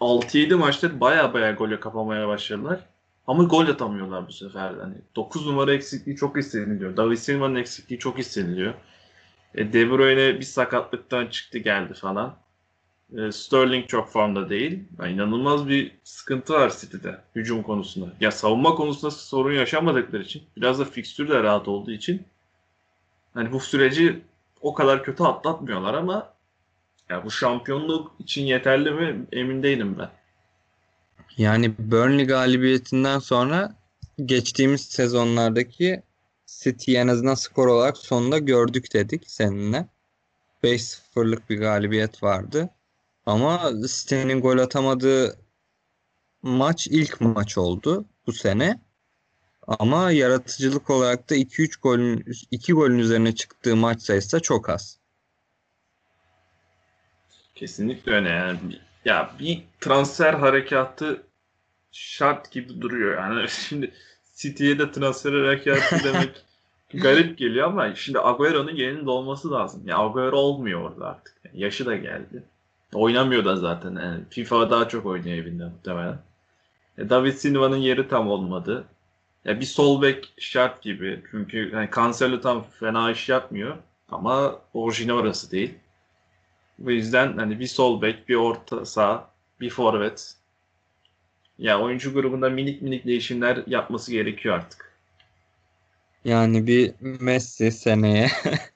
6-7 0.00 0.54
maçta 0.54 1.00
baya 1.00 1.34
baya 1.34 1.52
gole 1.52 1.80
kapamaya 1.80 2.28
başladılar. 2.28 2.80
Ama 3.26 3.44
gol 3.44 3.68
atamıyorlar 3.68 4.28
bu 4.28 4.32
sefer. 4.32 4.74
Hani 4.74 4.94
9 5.16 5.46
numara 5.46 5.74
eksikliği 5.74 6.16
çok 6.16 6.36
hissediliyor. 6.36 6.96
David 6.96 7.16
Silva'nın 7.16 7.54
eksikliği 7.54 7.98
çok 7.98 8.18
hissediliyor. 8.18 8.74
E, 9.54 9.72
De 9.72 9.90
Bruyne 9.90 10.40
bir 10.40 10.44
sakatlıktan 10.44 11.26
çıktı 11.26 11.58
geldi 11.58 11.94
falan. 11.94 12.36
E, 13.18 13.32
Sterling 13.32 13.88
çok 13.88 14.08
formda 14.08 14.50
değil. 14.50 14.84
Yani 14.98 15.12
inanılmaz 15.12 15.68
bir 15.68 15.92
sıkıntı 16.04 16.52
var 16.52 16.72
City'de 16.80 17.18
hücum 17.34 17.62
konusunda. 17.62 18.12
Ya 18.20 18.30
savunma 18.30 18.74
konusunda 18.74 19.10
sorun 19.10 19.54
yaşamadıkları 19.54 20.22
için 20.22 20.42
biraz 20.56 20.78
da 20.78 20.84
fikstür 20.84 21.28
de 21.28 21.42
rahat 21.42 21.68
olduğu 21.68 21.90
için 21.90 22.22
hani 23.34 23.52
bu 23.52 23.60
süreci 23.60 24.20
o 24.60 24.74
kadar 24.74 25.04
kötü 25.04 25.22
atlatmıyorlar 25.22 25.94
ama 25.94 26.34
ya 27.10 27.24
bu 27.24 27.30
şampiyonluk 27.30 28.12
için 28.18 28.42
yeterli 28.42 28.90
mi 28.90 29.26
emin 29.32 29.62
değilim 29.62 29.96
ben. 29.98 30.10
Yani 31.36 31.74
Burnley 31.78 32.26
galibiyetinden 32.26 33.18
sonra 33.18 33.74
geçtiğimiz 34.24 34.80
sezonlardaki 34.80 36.02
City'yi 36.46 36.98
en 36.98 37.08
azından 37.08 37.34
skor 37.34 37.66
olarak 37.66 37.96
sonunda 37.96 38.38
gördük 38.38 38.94
dedik 38.94 39.22
seninle. 39.26 39.86
5-0'lık 40.64 41.50
bir 41.50 41.58
galibiyet 41.58 42.22
vardı. 42.22 42.70
Ama 43.26 43.72
City'nin 43.86 44.40
gol 44.40 44.58
atamadığı 44.58 45.38
maç 46.42 46.86
ilk 46.86 47.20
maç 47.20 47.58
oldu 47.58 48.04
bu 48.26 48.32
sene. 48.32 48.80
Ama 49.66 50.10
yaratıcılık 50.10 50.90
olarak 50.90 51.30
da 51.30 51.34
2-3 51.34 51.80
golün 51.80 52.24
2 52.50 52.72
golün 52.72 52.98
üzerine 52.98 53.34
çıktığı 53.34 53.76
maç 53.76 54.02
sayısı 54.02 54.36
da 54.36 54.40
çok 54.40 54.68
az. 54.68 54.98
Kesinlikle 57.54 58.12
öyle 58.12 58.28
yani. 58.28 58.78
Ya 59.04 59.30
bir 59.38 59.64
transfer 59.80 60.34
harekatı 60.34 61.22
şart 61.92 62.50
gibi 62.50 62.80
duruyor. 62.80 63.18
Yani 63.18 63.48
şimdi 63.68 63.92
City'ye 64.34 64.78
de 64.78 64.92
transfer 64.92 65.32
harekatı 65.32 66.04
demek 66.04 66.44
garip 66.94 67.38
geliyor 67.38 67.66
ama 67.68 67.94
şimdi 67.94 68.18
Agüero'nun 68.20 68.74
yerinin 68.74 69.06
dolması 69.06 69.52
lazım. 69.52 69.88
Ya 69.88 69.98
Agüero 69.98 70.36
olmuyor 70.36 70.80
orada 70.80 71.06
artık. 71.06 71.34
Yani 71.44 71.60
yaşı 71.60 71.86
da 71.86 71.96
geldi. 71.96 72.42
Oynamıyor 72.94 73.44
da 73.44 73.56
zaten. 73.56 73.96
Yani 73.96 74.20
FIFA 74.30 74.70
daha 74.70 74.88
çok 74.88 75.06
oynuyor 75.06 75.36
evinde 75.36 75.64
muhtemelen. 75.64 76.18
E, 76.98 77.10
David 77.10 77.32
Silva'nın 77.32 77.76
yeri 77.76 78.08
tam 78.08 78.28
olmadı. 78.28 78.84
Ya 79.44 79.60
bir 79.60 79.64
sol 79.64 80.02
bek 80.02 80.32
şart 80.38 80.82
gibi. 80.82 81.22
Çünkü 81.30 81.70
yani 81.72 81.88
Cancelo 81.96 82.40
tam 82.40 82.64
fena 82.80 83.10
iş 83.10 83.28
yapmıyor. 83.28 83.76
Ama 84.08 84.60
orijini 84.74 85.12
orası 85.12 85.50
değil. 85.50 85.74
Bu 86.78 86.90
yüzden 86.90 87.38
hani 87.38 87.60
bir 87.60 87.66
sol 87.66 88.02
bek, 88.02 88.28
bir 88.28 88.34
orta 88.34 88.84
saha, 88.84 89.30
bir 89.60 89.70
forvet. 89.70 90.36
Ya 91.58 91.80
oyuncu 91.80 92.14
grubunda 92.14 92.50
minik 92.50 92.82
minik 92.82 93.06
değişimler 93.06 93.62
yapması 93.66 94.12
gerekiyor 94.12 94.54
artık. 94.54 94.94
Yani 96.24 96.66
bir 96.66 96.94
Messi 97.00 97.72
seneye 97.72 98.30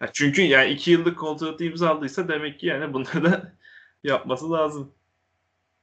Ya 0.00 0.10
çünkü 0.12 0.42
yani 0.42 0.70
iki 0.72 0.90
yıllık 0.90 1.18
kontratı 1.18 1.64
imzaladıysa 1.64 2.28
demek 2.28 2.60
ki 2.60 2.66
yani 2.66 2.92
bunları 2.92 3.24
da 3.24 3.52
yapması 4.04 4.52
lazım. 4.52 4.94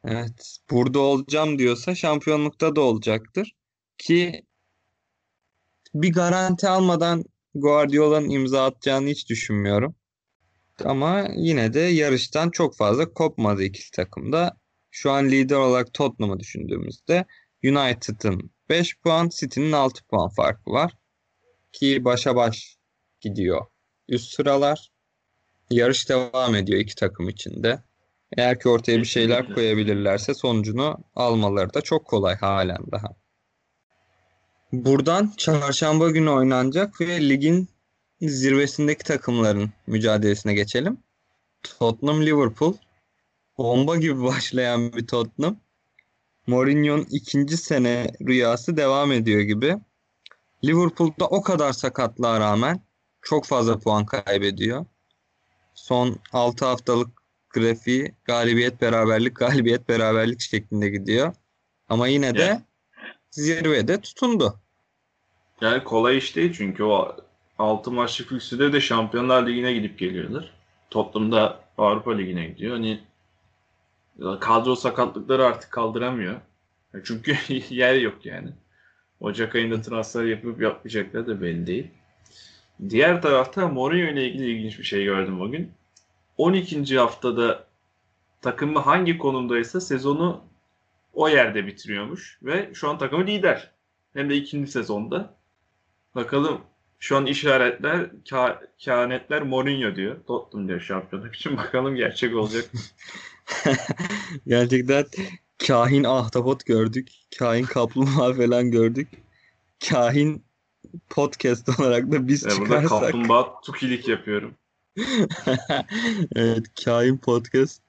Evet, 0.04 0.58
burada 0.72 1.00
olacağım 1.00 1.60
diyorsa 1.60 1.96
şampiyonlukta 1.96 2.76
da 2.76 2.82
olacaktır. 2.82 3.56
Ki 3.98 4.44
bir 5.94 6.14
garanti 6.14 6.68
almadan 6.68 7.26
Guardiola'nın 7.56 8.30
imza 8.30 8.66
atacağını 8.66 9.08
hiç 9.10 9.30
düşünmüyorum. 9.30 9.96
Ama 10.86 11.28
yine 11.36 11.74
de 11.74 11.80
yarıştan 11.80 12.50
çok 12.50 12.78
fazla 12.78 13.14
kopmadı 13.14 13.64
iki 13.64 13.92
takım 13.92 14.32
da. 14.32 14.58
Şu 14.92 15.12
an 15.12 15.30
lider 15.30 15.56
olarak 15.56 15.94
Tottenham'ı 15.94 16.40
düşündüğümüzde 16.40 17.26
United'ın 17.64 18.52
5 18.70 19.00
puan, 19.00 19.30
City'nin 19.30 19.72
6 19.72 20.04
puan 20.08 20.30
farkı 20.30 20.72
var. 20.72 20.94
Ki 21.72 22.06
başa 22.06 22.36
baş 22.36 22.78
gidiyor 23.22 23.66
üst 24.10 24.34
sıralar. 24.34 24.92
Yarış 25.70 26.10
devam 26.10 26.56
ediyor 26.56 26.80
iki 26.80 26.96
takım 26.96 27.30
içinde. 27.30 27.80
Eğer 28.38 28.60
ki 28.60 28.70
ortaya 28.70 28.98
bir 28.98 29.06
şeyler 29.06 29.54
koyabilirlerse 29.54 30.34
sonucunu 30.34 30.98
almaları 31.16 31.74
da 31.74 31.82
çok 31.82 32.06
kolay 32.06 32.36
halen 32.36 32.92
daha. 32.92 33.08
Buradan 34.72 35.34
çarşamba 35.38 36.10
günü 36.10 36.30
oynanacak 36.30 37.02
ve 37.02 37.30
ligin 37.30 37.70
zirvesindeki 38.22 39.04
takımların 39.04 39.72
mücadelesine 39.88 40.54
geçelim. 40.54 40.98
Tottenham 41.64 42.26
Liverpool. 42.26 42.74
Bomba 43.58 43.96
gibi 43.96 44.24
başlayan 44.24 44.94
bir 44.94 45.08
Tottenham. 45.08 45.58
Mourinho'nun 46.48 47.08
ikinci 47.12 47.58
sene 47.58 48.12
rüyası 48.22 48.78
devam 48.78 49.12
ediyor 49.12 49.42
gibi. 49.42 49.78
Liverpool'da 50.64 51.28
o 51.28 51.42
kadar 51.42 51.74
sakatlığa 51.74 52.40
rağmen 52.40 52.87
çok 53.30 53.46
fazla 53.46 53.80
puan 53.80 54.06
kaybediyor. 54.06 54.86
Son 55.74 56.20
6 56.34 56.66
haftalık 56.66 57.10
grafiği 57.50 58.16
galibiyet 58.26 58.82
beraberlik 58.82 59.36
galibiyet 59.36 59.90
beraberlik 59.90 60.42
şeklinde 60.42 60.90
gidiyor. 60.90 61.34
Ama 61.90 62.08
yine 62.08 62.36
de 62.36 62.42
Yani. 62.42 62.62
zirvede 63.32 64.02
tutundu. 64.02 64.60
Yani 65.62 65.84
kolay 65.84 66.18
iş 66.18 66.36
değil 66.36 66.54
çünkü 66.58 66.84
o 66.84 67.16
6 67.58 67.92
maçlık 67.92 68.30
fikstürde 68.30 68.74
de 68.74 68.82
Şampiyonlar 68.82 69.48
Ligi'ne 69.48 69.74
gidip 69.74 70.00
geliyorlar. 70.00 70.54
Tottenham'da 70.90 71.60
Avrupa 71.78 72.16
Ligi'ne 72.16 72.48
gidiyor. 72.48 72.74
Hani 72.74 73.00
kadro 74.40 74.76
sakatlıkları 74.76 75.46
artık 75.46 75.72
kaldıramıyor. 75.72 76.42
Çünkü 77.04 77.38
yer 77.70 77.96
yok 77.96 78.26
yani. 78.26 78.50
Ocak 79.20 79.56
ayında 79.56 79.82
transfer 79.82 80.24
yapıp 80.24 80.62
yapmayacaklar 80.62 81.28
da 81.28 81.42
belli 81.42 81.68
değil. 81.68 81.88
Diğer 82.90 83.22
tarafta 83.22 83.68
Mourinho 83.68 84.12
ile 84.12 84.28
ilgili 84.28 84.52
ilginç 84.52 84.80
bir 84.80 84.84
şey 84.84 85.04
gördüm 85.04 85.40
bugün. 85.40 85.72
12. 86.38 86.98
haftada 86.98 87.68
takımı 88.42 88.80
hangi 88.80 89.18
konumdaysa 89.18 89.82
sezonu 89.82 90.44
o 91.14 91.30
yerde 91.30 91.68
bitiriyormuş 91.68 92.40
ve 92.44 92.70
şu 92.74 92.90
an 92.90 92.98
takımı 92.98 93.28
lider. 93.28 93.72
Hem 94.14 94.30
de 94.30 94.36
ikinci 94.36 94.72
sezonda. 94.72 95.34
Bakalım 96.16 96.62
şu 97.00 97.18
an 97.18 97.26
işaretler, 97.26 98.10
ka 98.30 98.62
kehanetler 98.78 99.42
Mourinho 99.42 99.96
diyor. 99.96 100.16
Tottenham 100.28 100.68
diyor 100.68 100.82
şampiyonluk 100.82 101.36
için. 101.36 101.58
Bakalım 101.58 101.96
gerçek 101.96 102.36
olacak? 102.36 102.66
Gerçekten 104.48 105.06
kahin 105.68 106.04
ahtapot 106.04 106.66
gördük. 106.66 107.08
Kahin 107.40 107.64
kaplumbağa 107.64 108.34
falan 108.34 108.72
gördük. 108.72 109.08
Kahin 109.90 110.47
podcast 111.10 111.80
olarak 111.80 112.12
da 112.12 112.28
biz 112.28 112.46
burada 112.46 112.60
çıkarsak. 112.60 112.90
kaplumbağa 112.90 113.62
tukilik 113.62 114.08
yapıyorum. 114.08 114.56
Evet, 116.36 116.66
Kain 116.86 117.18
Podcast 117.18 117.82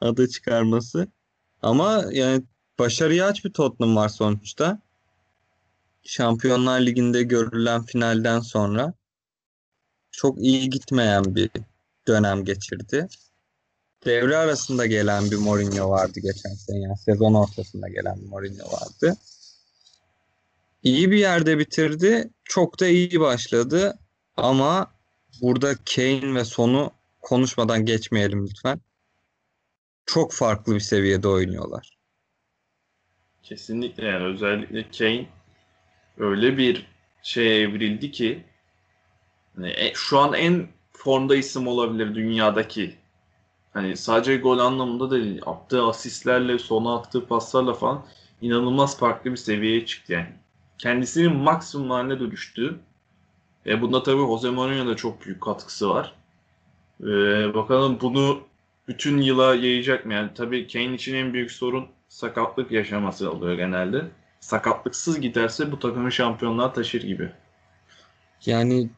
adı 0.00 0.28
çıkarması. 0.28 1.08
Ama 1.62 2.04
yani 2.12 2.42
başarıya 2.78 3.26
aç 3.26 3.44
bir 3.44 3.52
Tottenham 3.52 3.96
var 3.96 4.08
sonuçta. 4.08 4.80
Şampiyonlar 6.02 6.80
Ligi'nde 6.80 7.22
görülen 7.22 7.82
finalden 7.82 8.40
sonra 8.40 8.94
çok 10.10 10.38
iyi 10.38 10.70
gitmeyen 10.70 11.34
bir 11.34 11.50
dönem 12.08 12.44
geçirdi. 12.44 13.08
Devre 14.04 14.36
arasında 14.36 14.86
gelen 14.86 15.30
bir 15.30 15.36
Mourinho 15.36 15.90
vardı 15.90 16.20
geçen 16.20 16.54
sene. 16.54 16.80
Yani 16.80 16.98
sezon 16.98 17.34
ortasında 17.34 17.88
gelen 17.88 18.16
bir 18.20 18.26
Mourinho 18.26 18.72
vardı. 18.72 19.16
İyi 20.88 21.10
bir 21.10 21.16
yerde 21.16 21.58
bitirdi. 21.58 22.30
Çok 22.44 22.80
da 22.80 22.86
iyi 22.86 23.20
başladı. 23.20 23.98
Ama 24.36 24.90
burada 25.42 25.74
Kane 25.94 26.34
ve 26.34 26.44
Son'u 26.44 26.90
konuşmadan 27.20 27.84
geçmeyelim 27.84 28.46
lütfen. 28.46 28.80
Çok 30.06 30.32
farklı 30.32 30.74
bir 30.74 30.80
seviyede 30.80 31.28
oynuyorlar. 31.28 31.98
Kesinlikle 33.42 34.06
yani 34.06 34.24
özellikle 34.24 34.90
Kane 34.98 35.26
öyle 36.18 36.58
bir 36.58 36.86
şeye 37.22 37.60
evrildi 37.60 38.10
ki 38.10 38.44
hani 39.56 39.68
e- 39.70 39.94
şu 39.94 40.18
an 40.18 40.32
en 40.32 40.68
formda 40.92 41.36
isim 41.36 41.66
olabilir 41.66 42.14
dünyadaki. 42.14 42.94
Hani 43.72 43.96
sadece 43.96 44.36
gol 44.36 44.58
anlamında 44.58 45.10
değil, 45.10 45.42
attığı 45.46 45.82
asistlerle, 45.82 46.58
sona 46.58 46.96
attığı 46.96 47.26
paslarla 47.26 47.74
falan 47.74 48.06
inanılmaz 48.40 48.98
farklı 48.98 49.30
bir 49.30 49.36
seviyeye 49.36 49.86
çıktı 49.86 50.12
yani. 50.12 50.47
Kendisinin 50.78 51.36
maksimum 51.36 51.90
haline 51.90 52.20
dönüştü. 52.20 52.78
E 53.66 53.80
bunda 53.82 54.02
tabii 54.02 54.26
Jose 54.26 54.50
Mourinho'da 54.50 54.96
çok 54.96 55.26
büyük 55.26 55.40
katkısı 55.40 55.90
var. 55.90 56.14
E, 57.00 57.06
bakalım 57.54 57.98
bunu 58.00 58.40
bütün 58.88 59.18
yıla 59.18 59.54
yayacak 59.54 60.06
mı? 60.06 60.12
Yani 60.12 60.30
tabii 60.34 60.68
Kane 60.68 60.94
için 60.94 61.14
en 61.14 61.32
büyük 61.32 61.50
sorun 61.50 61.86
sakatlık 62.08 62.72
yaşaması 62.72 63.32
oluyor 63.32 63.54
genelde. 63.54 64.04
Sakatlıksız 64.40 65.20
giderse 65.20 65.72
bu 65.72 65.78
takımı 65.78 66.12
şampiyonluğa 66.12 66.72
taşır 66.72 67.02
gibi. 67.02 67.30
Yani 68.46 68.88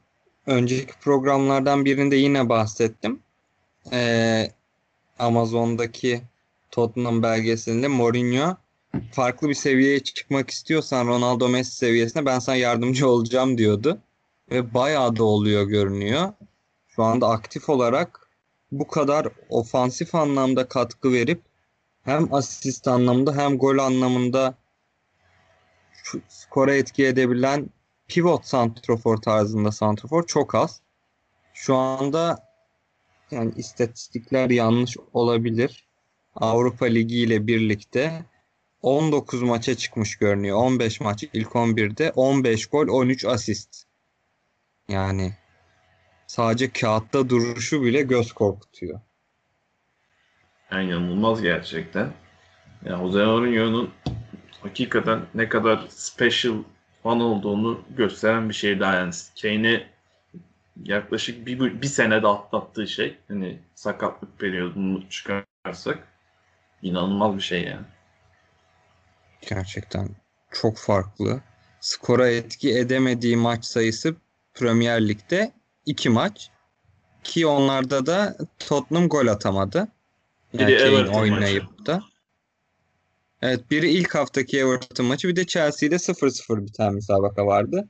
önceki 0.47 0.93
programlardan 1.01 1.85
birinde 1.85 2.17
yine 2.17 2.49
bahsettim. 2.49 3.21
Ee, 3.93 4.51
Amazon'daki 5.19 6.23
Tottenham 6.71 7.23
belgeselinde 7.23 7.89
Mourinho 7.89 8.57
farklı 9.13 9.49
bir 9.49 9.55
seviyeye 9.55 10.01
çıkmak 10.01 10.51
istiyorsan 10.51 11.07
Ronaldo 11.07 11.49
Messi 11.49 11.77
seviyesine 11.77 12.27
ben 12.27 12.39
sana 12.39 12.57
yardımcı 12.57 13.09
olacağım 13.09 13.59
diyordu. 13.59 13.99
Ve 14.51 14.75
bayağı 14.75 15.17
da 15.17 15.25
oluyor 15.25 15.65
görünüyor. 15.65 16.33
Şu 16.89 17.03
anda 17.03 17.29
aktif 17.29 17.69
olarak 17.69 18.29
bu 18.73 18.89
kadar 18.89 19.29
ofansif 19.49 20.15
anlamda 20.15 20.69
katkı 20.69 21.13
verip 21.13 21.43
hem 22.03 22.35
asist 22.35 22.89
anlamında 22.89 23.37
hem 23.37 23.59
gol 23.59 23.79
anlamında 23.79 24.55
skora 26.29 26.75
etki 26.75 27.07
edebilen 27.07 27.71
pivot 28.09 28.47
santrofor 28.47 29.17
tarzında 29.17 29.73
santrofor 29.73 30.27
çok 30.27 30.55
az. 30.55 30.81
Şu 31.55 31.77
anda 31.77 32.51
yani 33.31 33.53
istatistikler 33.57 34.51
yanlış 34.51 34.97
olabilir. 35.13 35.87
Avrupa 36.35 36.87
Ligi 36.87 37.19
ile 37.19 37.47
birlikte 37.47 38.25
19 38.83 39.43
maça 39.43 39.75
çıkmış 39.75 40.17
görünüyor. 40.17 40.57
15 40.57 41.01
maç 41.01 41.25
ilk 41.33 41.49
11'de 41.49 42.13
15 42.17 42.67
gol 42.67 42.89
13 42.89 43.25
asist. 43.25 43.85
Yani 44.89 45.33
sadece 46.27 46.73
kağıtta 46.73 47.29
duruşu 47.29 47.83
bile 47.83 48.03
göz 48.03 48.33
korkutuyor. 48.33 49.01
Yani 50.71 50.85
inanılmaz 50.85 51.43
gerçekten. 51.43 52.13
Yani 52.85 53.03
Jose 53.03 53.25
Mourinho'nun 53.25 53.91
hakikaten 54.61 55.21
ne 55.35 55.49
kadar 55.49 55.87
special 55.89 56.55
fan 57.03 57.21
olduğunu 57.21 57.81
gösteren 57.97 58.49
bir 58.49 58.55
şey 58.55 58.81
daha 58.81 58.95
yani. 58.95 59.13
Kane'i 59.43 59.87
yaklaşık 60.85 61.47
bir, 61.47 61.83
bir 61.83 61.87
senede 61.87 62.27
atlattığı 62.27 62.89
şey 62.89 63.17
hani 63.29 63.59
sakatlık 63.75 64.39
periyodunu 64.39 65.09
çıkarsak 65.09 66.09
inanılmaz 66.83 67.37
bir 67.37 67.43
şey 67.43 67.65
yani. 67.65 67.87
Gerçekten 69.49 70.09
çok 70.51 70.79
farklı. 70.79 71.41
Skora 71.81 72.31
etki 72.31 72.79
edemediği 72.79 73.37
maç 73.37 73.65
sayısı 73.65 74.17
Premier 74.55 75.09
Lig'de 75.09 75.53
2 75.87 76.09
maç. 76.09 76.51
Ki 77.25 77.47
onlarda 77.47 78.07
da 78.07 78.37
Tottenham 78.59 79.09
gol 79.09 79.27
atamadı. 79.27 79.89
Yani 80.53 80.69
Biri 80.69 80.79
Kane 80.79 80.91
Everton 80.91 81.21
oynayıp 81.21 81.87
da. 81.87 82.03
Evet 83.43 83.71
biri 83.71 83.91
ilk 83.91 84.15
haftaki 84.15 84.59
Everton 84.59 85.07
maçı 85.07 85.29
bir 85.29 85.37
de 85.37 85.47
Chelsea'de 85.47 85.95
0-0 85.95 86.67
biten 86.67 86.95
müsabaka 86.95 87.47
vardı. 87.47 87.89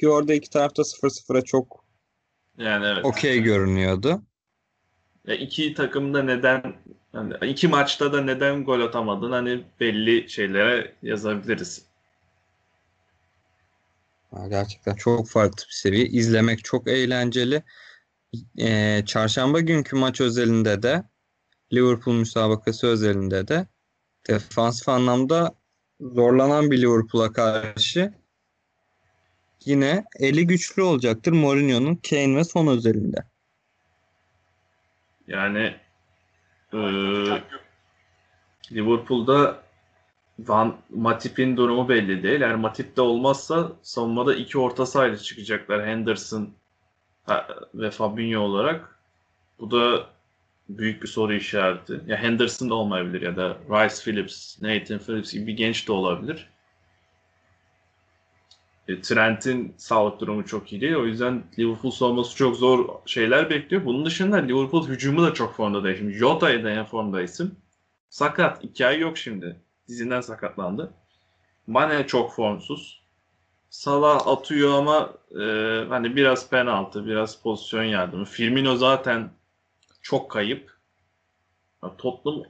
Ki 0.00 0.08
orada 0.08 0.34
iki 0.34 0.50
tarafta 0.50 0.82
0-0'a 0.82 1.42
çok 1.42 1.84
Yani 2.58 2.86
evet. 2.86 3.04
okey 3.04 3.42
görünüyordu. 3.42 4.22
Ya 5.26 5.34
iki 5.34 5.74
takımda 5.74 6.22
neden 6.22 6.74
yani 7.14 7.34
iki 7.42 7.68
maçta 7.68 8.12
da 8.12 8.20
neden 8.20 8.64
gol 8.64 8.80
atamadın 8.80 9.32
hani 9.32 9.64
belli 9.80 10.30
şeylere 10.30 10.94
yazabiliriz. 11.02 11.90
Gerçekten 14.48 14.94
çok 14.94 15.28
farklı 15.28 15.64
bir 15.68 15.72
seviye. 15.72 16.06
İzlemek 16.06 16.64
çok 16.64 16.88
eğlenceli. 16.88 17.62
Ee, 18.58 19.02
çarşamba 19.06 19.60
günkü 19.60 19.96
maç 19.96 20.20
özelinde 20.20 20.82
de 20.82 21.04
Liverpool 21.72 22.14
müsabakası 22.14 22.86
özelinde 22.86 23.48
de 23.48 23.66
defansif 24.28 24.88
anlamda 24.88 25.54
zorlanan 26.00 26.70
bir 26.70 26.82
Liverpool'a 26.82 27.32
karşı 27.32 28.14
yine 29.64 30.04
eli 30.18 30.46
güçlü 30.46 30.82
olacaktır 30.82 31.32
Mourinho'nun 31.32 31.96
Kane 32.10 32.36
ve 32.36 32.44
Son 32.44 32.66
özelinde. 32.66 33.24
Yani 35.26 35.76
eee, 36.72 37.42
Liverpool'da 38.72 39.62
Van 40.38 40.76
Matip'in 40.90 41.56
durumu 41.56 41.88
belli 41.88 42.22
değil. 42.22 42.40
Eğer 42.40 42.54
Matip 42.54 42.96
de 42.96 43.00
olmazsa 43.00 43.72
savunmada 43.82 44.34
iki 44.34 44.58
orta 44.58 44.86
sahayla 44.86 45.16
çıkacaklar. 45.16 45.86
Henderson 45.86 46.50
ve 47.74 47.90
Fabinho 47.90 48.40
olarak. 48.40 48.98
Bu 49.60 49.70
da 49.70 50.06
büyük 50.68 51.02
bir 51.02 51.08
soru 51.08 51.34
işareti. 51.34 52.00
Ya 52.06 52.16
Henderson 52.16 52.70
da 52.70 52.74
olmayabilir 52.74 53.22
ya 53.22 53.36
da 53.36 53.56
Rice 53.70 53.94
Phillips, 54.04 54.62
Nathan 54.62 54.98
Phillips 54.98 55.32
gibi 55.32 55.46
bir 55.46 55.56
genç 55.56 55.88
de 55.88 55.92
olabilir. 55.92 56.48
E, 58.90 59.00
Trent'in 59.00 59.74
sağlık 59.76 60.20
durumu 60.20 60.46
çok 60.46 60.72
iyi 60.72 60.80
değil. 60.80 60.94
O 60.94 61.06
yüzden 61.06 61.44
Liverpool 61.58 61.90
savunması 61.92 62.36
çok 62.36 62.56
zor 62.56 62.88
şeyler 63.06 63.50
bekliyor. 63.50 63.84
Bunun 63.84 64.04
dışında 64.04 64.36
Liverpool 64.36 64.88
hücumu 64.88 65.22
da 65.22 65.34
çok 65.34 65.54
formda 65.54 65.84
değil. 65.84 65.98
Şimdi 65.98 66.12
Jota'ya 66.12 66.64
da 66.64 66.70
en 66.70 66.84
formda 66.84 67.22
isim. 67.22 67.56
Sakat. 68.08 68.64
İki 68.64 68.86
ay 68.86 68.98
yok 69.00 69.18
şimdi. 69.18 69.60
Dizinden 69.88 70.20
sakatlandı. 70.20 70.92
Mane 71.66 72.06
çok 72.06 72.32
formsuz. 72.34 73.00
Salah 73.70 74.26
atıyor 74.26 74.78
ama 74.78 75.12
e, 75.40 75.44
hani 75.88 76.16
biraz 76.16 76.50
penaltı, 76.50 77.06
biraz 77.06 77.42
pozisyon 77.42 77.82
yardımı. 77.82 78.24
Firmino 78.24 78.76
zaten 78.76 79.30
çok 80.02 80.30
kayıp. 80.30 80.78
Ya 81.82 81.96
Tottenham 81.96 82.42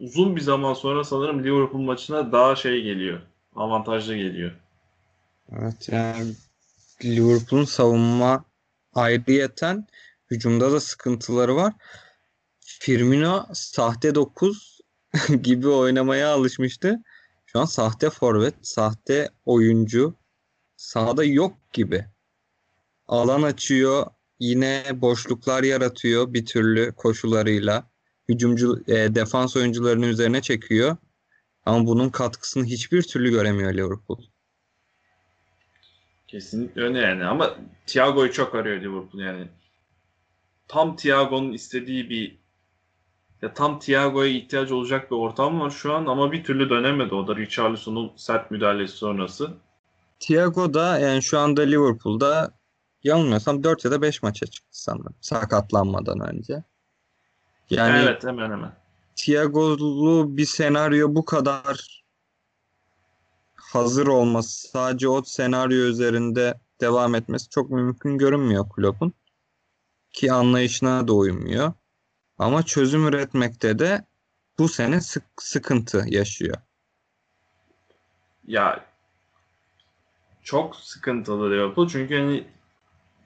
uzun 0.00 0.36
bir 0.36 0.40
zaman 0.40 0.74
sonra 0.74 1.04
sanırım 1.04 1.44
Liverpool 1.44 1.82
maçına 1.82 2.32
daha 2.32 2.56
şey 2.56 2.82
geliyor. 2.82 3.20
Avantajlı 3.56 4.16
geliyor. 4.16 4.52
Evet 5.50 5.88
yani 5.88 6.34
Liverpool'un 7.04 7.64
savunma 7.64 8.44
ayrıyeten 8.94 9.86
hücumda 10.30 10.72
da 10.72 10.80
sıkıntıları 10.80 11.56
var. 11.56 11.72
Firmino 12.60 13.46
sahte 13.52 14.14
9 14.14 14.80
gibi 15.42 15.68
oynamaya 15.68 16.28
alışmıştı. 16.28 17.02
Şu 17.46 17.60
an 17.60 17.64
sahte 17.64 18.10
forvet, 18.10 18.54
sahte 18.62 19.30
oyuncu 19.44 20.16
sahada 20.76 21.24
yok 21.24 21.72
gibi. 21.72 22.04
Alan 23.06 23.42
açıyor, 23.42 24.06
yine 24.38 24.84
boşluklar 24.94 25.62
yaratıyor 25.62 26.32
bir 26.32 26.46
türlü 26.46 26.92
koşularıyla. 26.92 27.90
Hücumcu 28.28 28.82
e, 28.86 29.14
defans 29.14 29.56
oyuncularının 29.56 30.06
üzerine 30.06 30.42
çekiyor. 30.42 30.96
Ama 31.66 31.86
bunun 31.86 32.10
katkısını 32.10 32.64
hiçbir 32.64 33.02
türlü 33.02 33.30
göremiyor 33.30 33.74
Liverpool. 33.74 34.31
Kesinlikle 36.32 36.82
öyle 36.82 36.98
yani 36.98 37.24
ama 37.24 37.56
Thiago'yu 37.86 38.32
çok 38.32 38.54
arıyor 38.54 38.80
Liverpool 38.80 39.22
yani. 39.22 39.48
Tam 40.68 40.96
Thiago'nun 40.96 41.52
istediği 41.52 42.10
bir 42.10 42.38
ya 43.42 43.54
tam 43.54 43.78
Thiago'ya 43.78 44.30
ihtiyaç 44.30 44.70
olacak 44.70 45.10
bir 45.10 45.16
ortam 45.16 45.60
var 45.60 45.70
şu 45.70 45.92
an 45.94 46.06
ama 46.06 46.32
bir 46.32 46.44
türlü 46.44 46.70
dönemedi 46.70 47.14
o 47.14 47.28
da 47.28 47.36
Richarlison'un 47.36 48.12
sert 48.16 48.50
müdahalesi 48.50 48.96
sonrası. 48.96 49.50
Thiago 50.20 50.74
da 50.74 50.98
yani 50.98 51.22
şu 51.22 51.38
anda 51.38 51.62
Liverpool'da 51.62 52.54
yanılmıyorsam 53.02 53.64
4 53.64 53.84
ya 53.84 53.90
da 53.90 54.02
5 54.02 54.22
maça 54.22 54.46
çıktı 54.46 54.82
sanırım 54.82 55.14
sakatlanmadan 55.20 56.20
önce. 56.20 56.62
Yani 57.70 58.02
evet 58.02 58.24
hemen 58.24 58.50
hemen. 58.50 58.72
Thiago'lu 59.16 60.36
bir 60.36 60.46
senaryo 60.46 61.14
bu 61.14 61.24
kadar 61.24 62.01
hazır 63.74 64.06
olması, 64.06 64.68
sadece 64.68 65.08
o 65.08 65.22
senaryo 65.22 65.76
üzerinde 65.76 66.60
devam 66.80 67.14
etmesi 67.14 67.48
çok 67.48 67.70
mümkün 67.70 68.18
görünmüyor 68.18 68.68
kulübün. 68.68 69.14
Ki 70.12 70.32
anlayışına 70.32 71.08
da 71.08 71.12
uymuyor. 71.12 71.72
Ama 72.38 72.62
çözüm 72.62 73.06
üretmekte 73.06 73.78
de 73.78 74.06
bu 74.58 74.68
sene 74.68 75.00
sık 75.00 75.24
sıkıntı 75.40 76.04
yaşıyor. 76.06 76.56
Ya 78.46 78.84
çok 80.42 80.76
sıkıntılı 80.76 81.50
Liverpool 81.50 81.88
çünkü 81.88 82.18
hani 82.18 82.44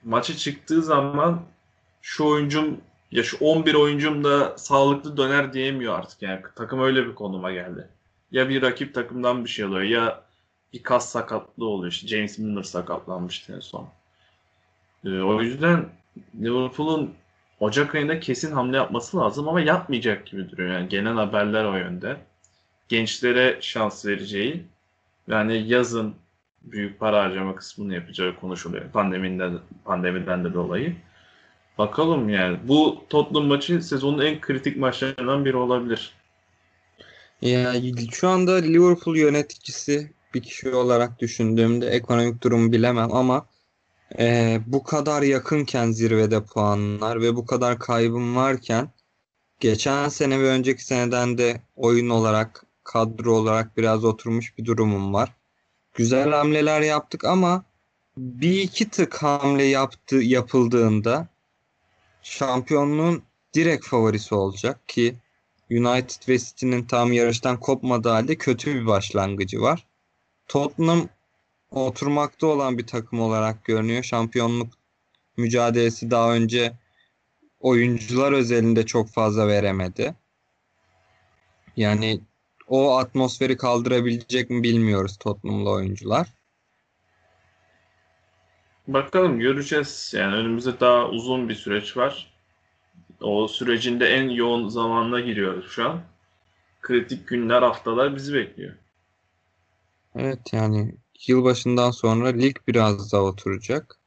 maça 0.03 0.37
çıktığı 0.37 0.81
zaman 0.81 1.41
şu 2.01 2.25
oyuncum 2.25 2.81
ya 3.11 3.23
şu 3.23 3.37
11 3.45 3.73
oyuncum 3.73 4.23
da 4.23 4.57
sağlıklı 4.57 5.17
döner 5.17 5.53
diyemiyor 5.53 5.99
artık 5.99 6.21
yani 6.21 6.41
takım 6.55 6.81
öyle 6.81 7.07
bir 7.07 7.15
konuma 7.15 7.51
geldi. 7.51 7.89
Ya 8.31 8.49
bir 8.49 8.61
rakip 8.61 8.93
takımdan 8.93 9.45
bir 9.45 9.49
şey 9.49 9.65
oluyor 9.65 9.81
ya 9.81 10.26
bir 10.73 10.83
kas 10.83 11.09
sakatlığı 11.09 11.65
oluyor 11.65 11.91
işte 11.91 12.07
James 12.07 12.39
Milner 12.39 12.63
sakatlanmıştı 12.63 13.55
en 13.55 13.59
son. 13.59 13.87
Ee, 15.05 15.09
o 15.09 15.41
yüzden 15.41 15.89
Liverpool'un 16.41 17.13
Ocak 17.59 17.95
ayında 17.95 18.19
kesin 18.19 18.51
hamle 18.51 18.77
yapması 18.77 19.17
lazım 19.17 19.47
ama 19.47 19.61
yapmayacak 19.61 20.27
gibi 20.27 20.51
duruyor. 20.51 20.73
Yani 20.73 20.89
gelen 20.89 21.15
haberler 21.15 21.65
o 21.65 21.75
yönde. 21.75 22.17
Gençlere 22.89 23.57
şans 23.61 24.05
vereceği 24.05 24.63
yani 25.27 25.67
yazın 25.67 26.15
büyük 26.61 26.99
para 26.99 27.23
harcama 27.23 27.55
kısmını 27.55 27.93
yapacağı 27.93 28.35
konuşuluyor. 28.35 28.91
Pandemiden, 28.91 29.59
pandemiden 29.85 30.43
de 30.43 30.53
dolayı. 30.53 30.95
Bakalım 31.77 32.29
yani. 32.29 32.57
Bu 32.63 33.03
Tottenham 33.09 33.45
maçı 33.45 33.81
sezonun 33.81 34.25
en 34.25 34.41
kritik 34.41 34.77
maçlarından 34.77 35.45
biri 35.45 35.57
olabilir. 35.57 36.13
Ya 37.41 37.73
şu 38.11 38.27
anda 38.27 38.55
Liverpool 38.55 39.15
yöneticisi 39.15 40.11
bir 40.37 40.41
kişi 40.41 40.75
olarak 40.75 41.19
düşündüğümde 41.19 41.87
ekonomik 41.87 42.43
durumu 42.43 42.71
bilemem 42.71 43.13
ama 43.15 43.45
e, 44.19 44.59
bu 44.67 44.83
kadar 44.83 45.21
yakınken 45.21 45.91
zirvede 45.91 46.43
puanlar 46.43 47.21
ve 47.21 47.35
bu 47.35 47.45
kadar 47.45 47.79
kaybım 47.79 48.35
varken 48.35 48.89
geçen 49.59 50.09
sene 50.09 50.39
ve 50.39 50.47
önceki 50.47 50.85
seneden 50.85 51.37
de 51.37 51.61
oyun 51.75 52.09
olarak 52.09 52.65
kadro 52.83 53.33
olarak 53.33 53.77
biraz 53.77 54.05
oturmuş 54.05 54.57
bir 54.57 54.65
durumum 54.65 55.13
var. 55.13 55.33
Güzel 55.93 56.31
hamleler 56.31 56.81
yaptık 56.81 57.25
ama 57.25 57.63
bir 58.17 58.61
iki 58.61 58.89
tık 58.89 59.23
hamle 59.23 59.63
yaptı 59.63 60.15
yapıldığında 60.15 61.27
şampiyonluğun 62.23 63.23
direkt 63.53 63.85
favorisi 63.85 64.35
olacak 64.35 64.87
ki 64.87 65.15
United 65.71 66.29
ve 66.29 66.39
City'nin 66.39 66.83
tam 66.83 67.13
yarıştan 67.13 67.59
kopmadığı 67.59 68.09
halde 68.09 68.35
kötü 68.35 68.75
bir 68.75 68.85
başlangıcı 68.85 69.61
var. 69.61 69.86
Tottenham 70.47 71.09
oturmakta 71.71 72.47
olan 72.47 72.77
bir 72.77 72.87
takım 72.87 73.21
olarak 73.21 73.65
görünüyor. 73.65 74.03
Şampiyonluk 74.03 74.73
mücadelesi 75.37 76.11
daha 76.11 76.33
önce 76.33 76.73
oyuncular 77.59 78.31
özelinde 78.31 78.85
çok 78.85 79.09
fazla 79.09 79.47
veremedi. 79.47 80.15
Yani 81.77 82.19
o 82.67 82.97
atmosferi 82.97 83.57
kaldırabilecek 83.57 84.49
mi 84.49 84.63
bilmiyoruz 84.63 85.17
Tottenham'lı 85.17 85.69
oyuncular. 85.69 86.27
Bakalım 88.87 89.39
göreceğiz. 89.39 90.13
Yani 90.17 90.35
önümüzde 90.35 90.79
daha 90.79 91.09
uzun 91.09 91.49
bir 91.49 91.55
süreç 91.55 91.97
var. 91.97 92.33
O 93.21 93.47
sürecinde 93.47 94.07
en 94.07 94.29
yoğun 94.29 94.67
zamanına 94.67 95.19
giriyoruz 95.19 95.71
şu 95.71 95.89
an. 95.89 96.01
Kritik 96.81 97.27
günler, 97.27 97.61
haftalar 97.61 98.15
bizi 98.15 98.33
bekliyor. 98.33 98.73
Evet 100.17 100.53
yani 100.53 100.95
yılbaşından 101.27 101.91
sonra 101.91 102.27
lig 102.27 102.55
biraz 102.67 103.13
daha 103.13 103.21
oturacak. 103.21 103.99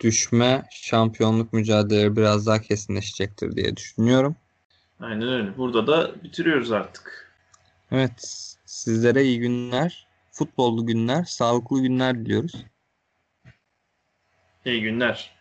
Düşme, 0.00 0.62
şampiyonluk 0.70 1.52
mücadeleleri 1.52 2.16
biraz 2.16 2.46
daha 2.46 2.60
kesinleşecektir 2.60 3.56
diye 3.56 3.76
düşünüyorum. 3.76 4.36
Aynen 5.00 5.28
öyle. 5.28 5.56
Burada 5.56 5.86
da 5.86 6.22
bitiriyoruz 6.24 6.72
artık. 6.72 7.32
Evet, 7.90 8.56
sizlere 8.64 9.24
iyi 9.24 9.40
günler, 9.40 10.06
futbollu 10.30 10.86
günler, 10.86 11.24
sağlıklı 11.24 11.82
günler 11.82 12.18
diliyoruz. 12.18 12.64
İyi 14.64 14.82
günler. 14.82 15.32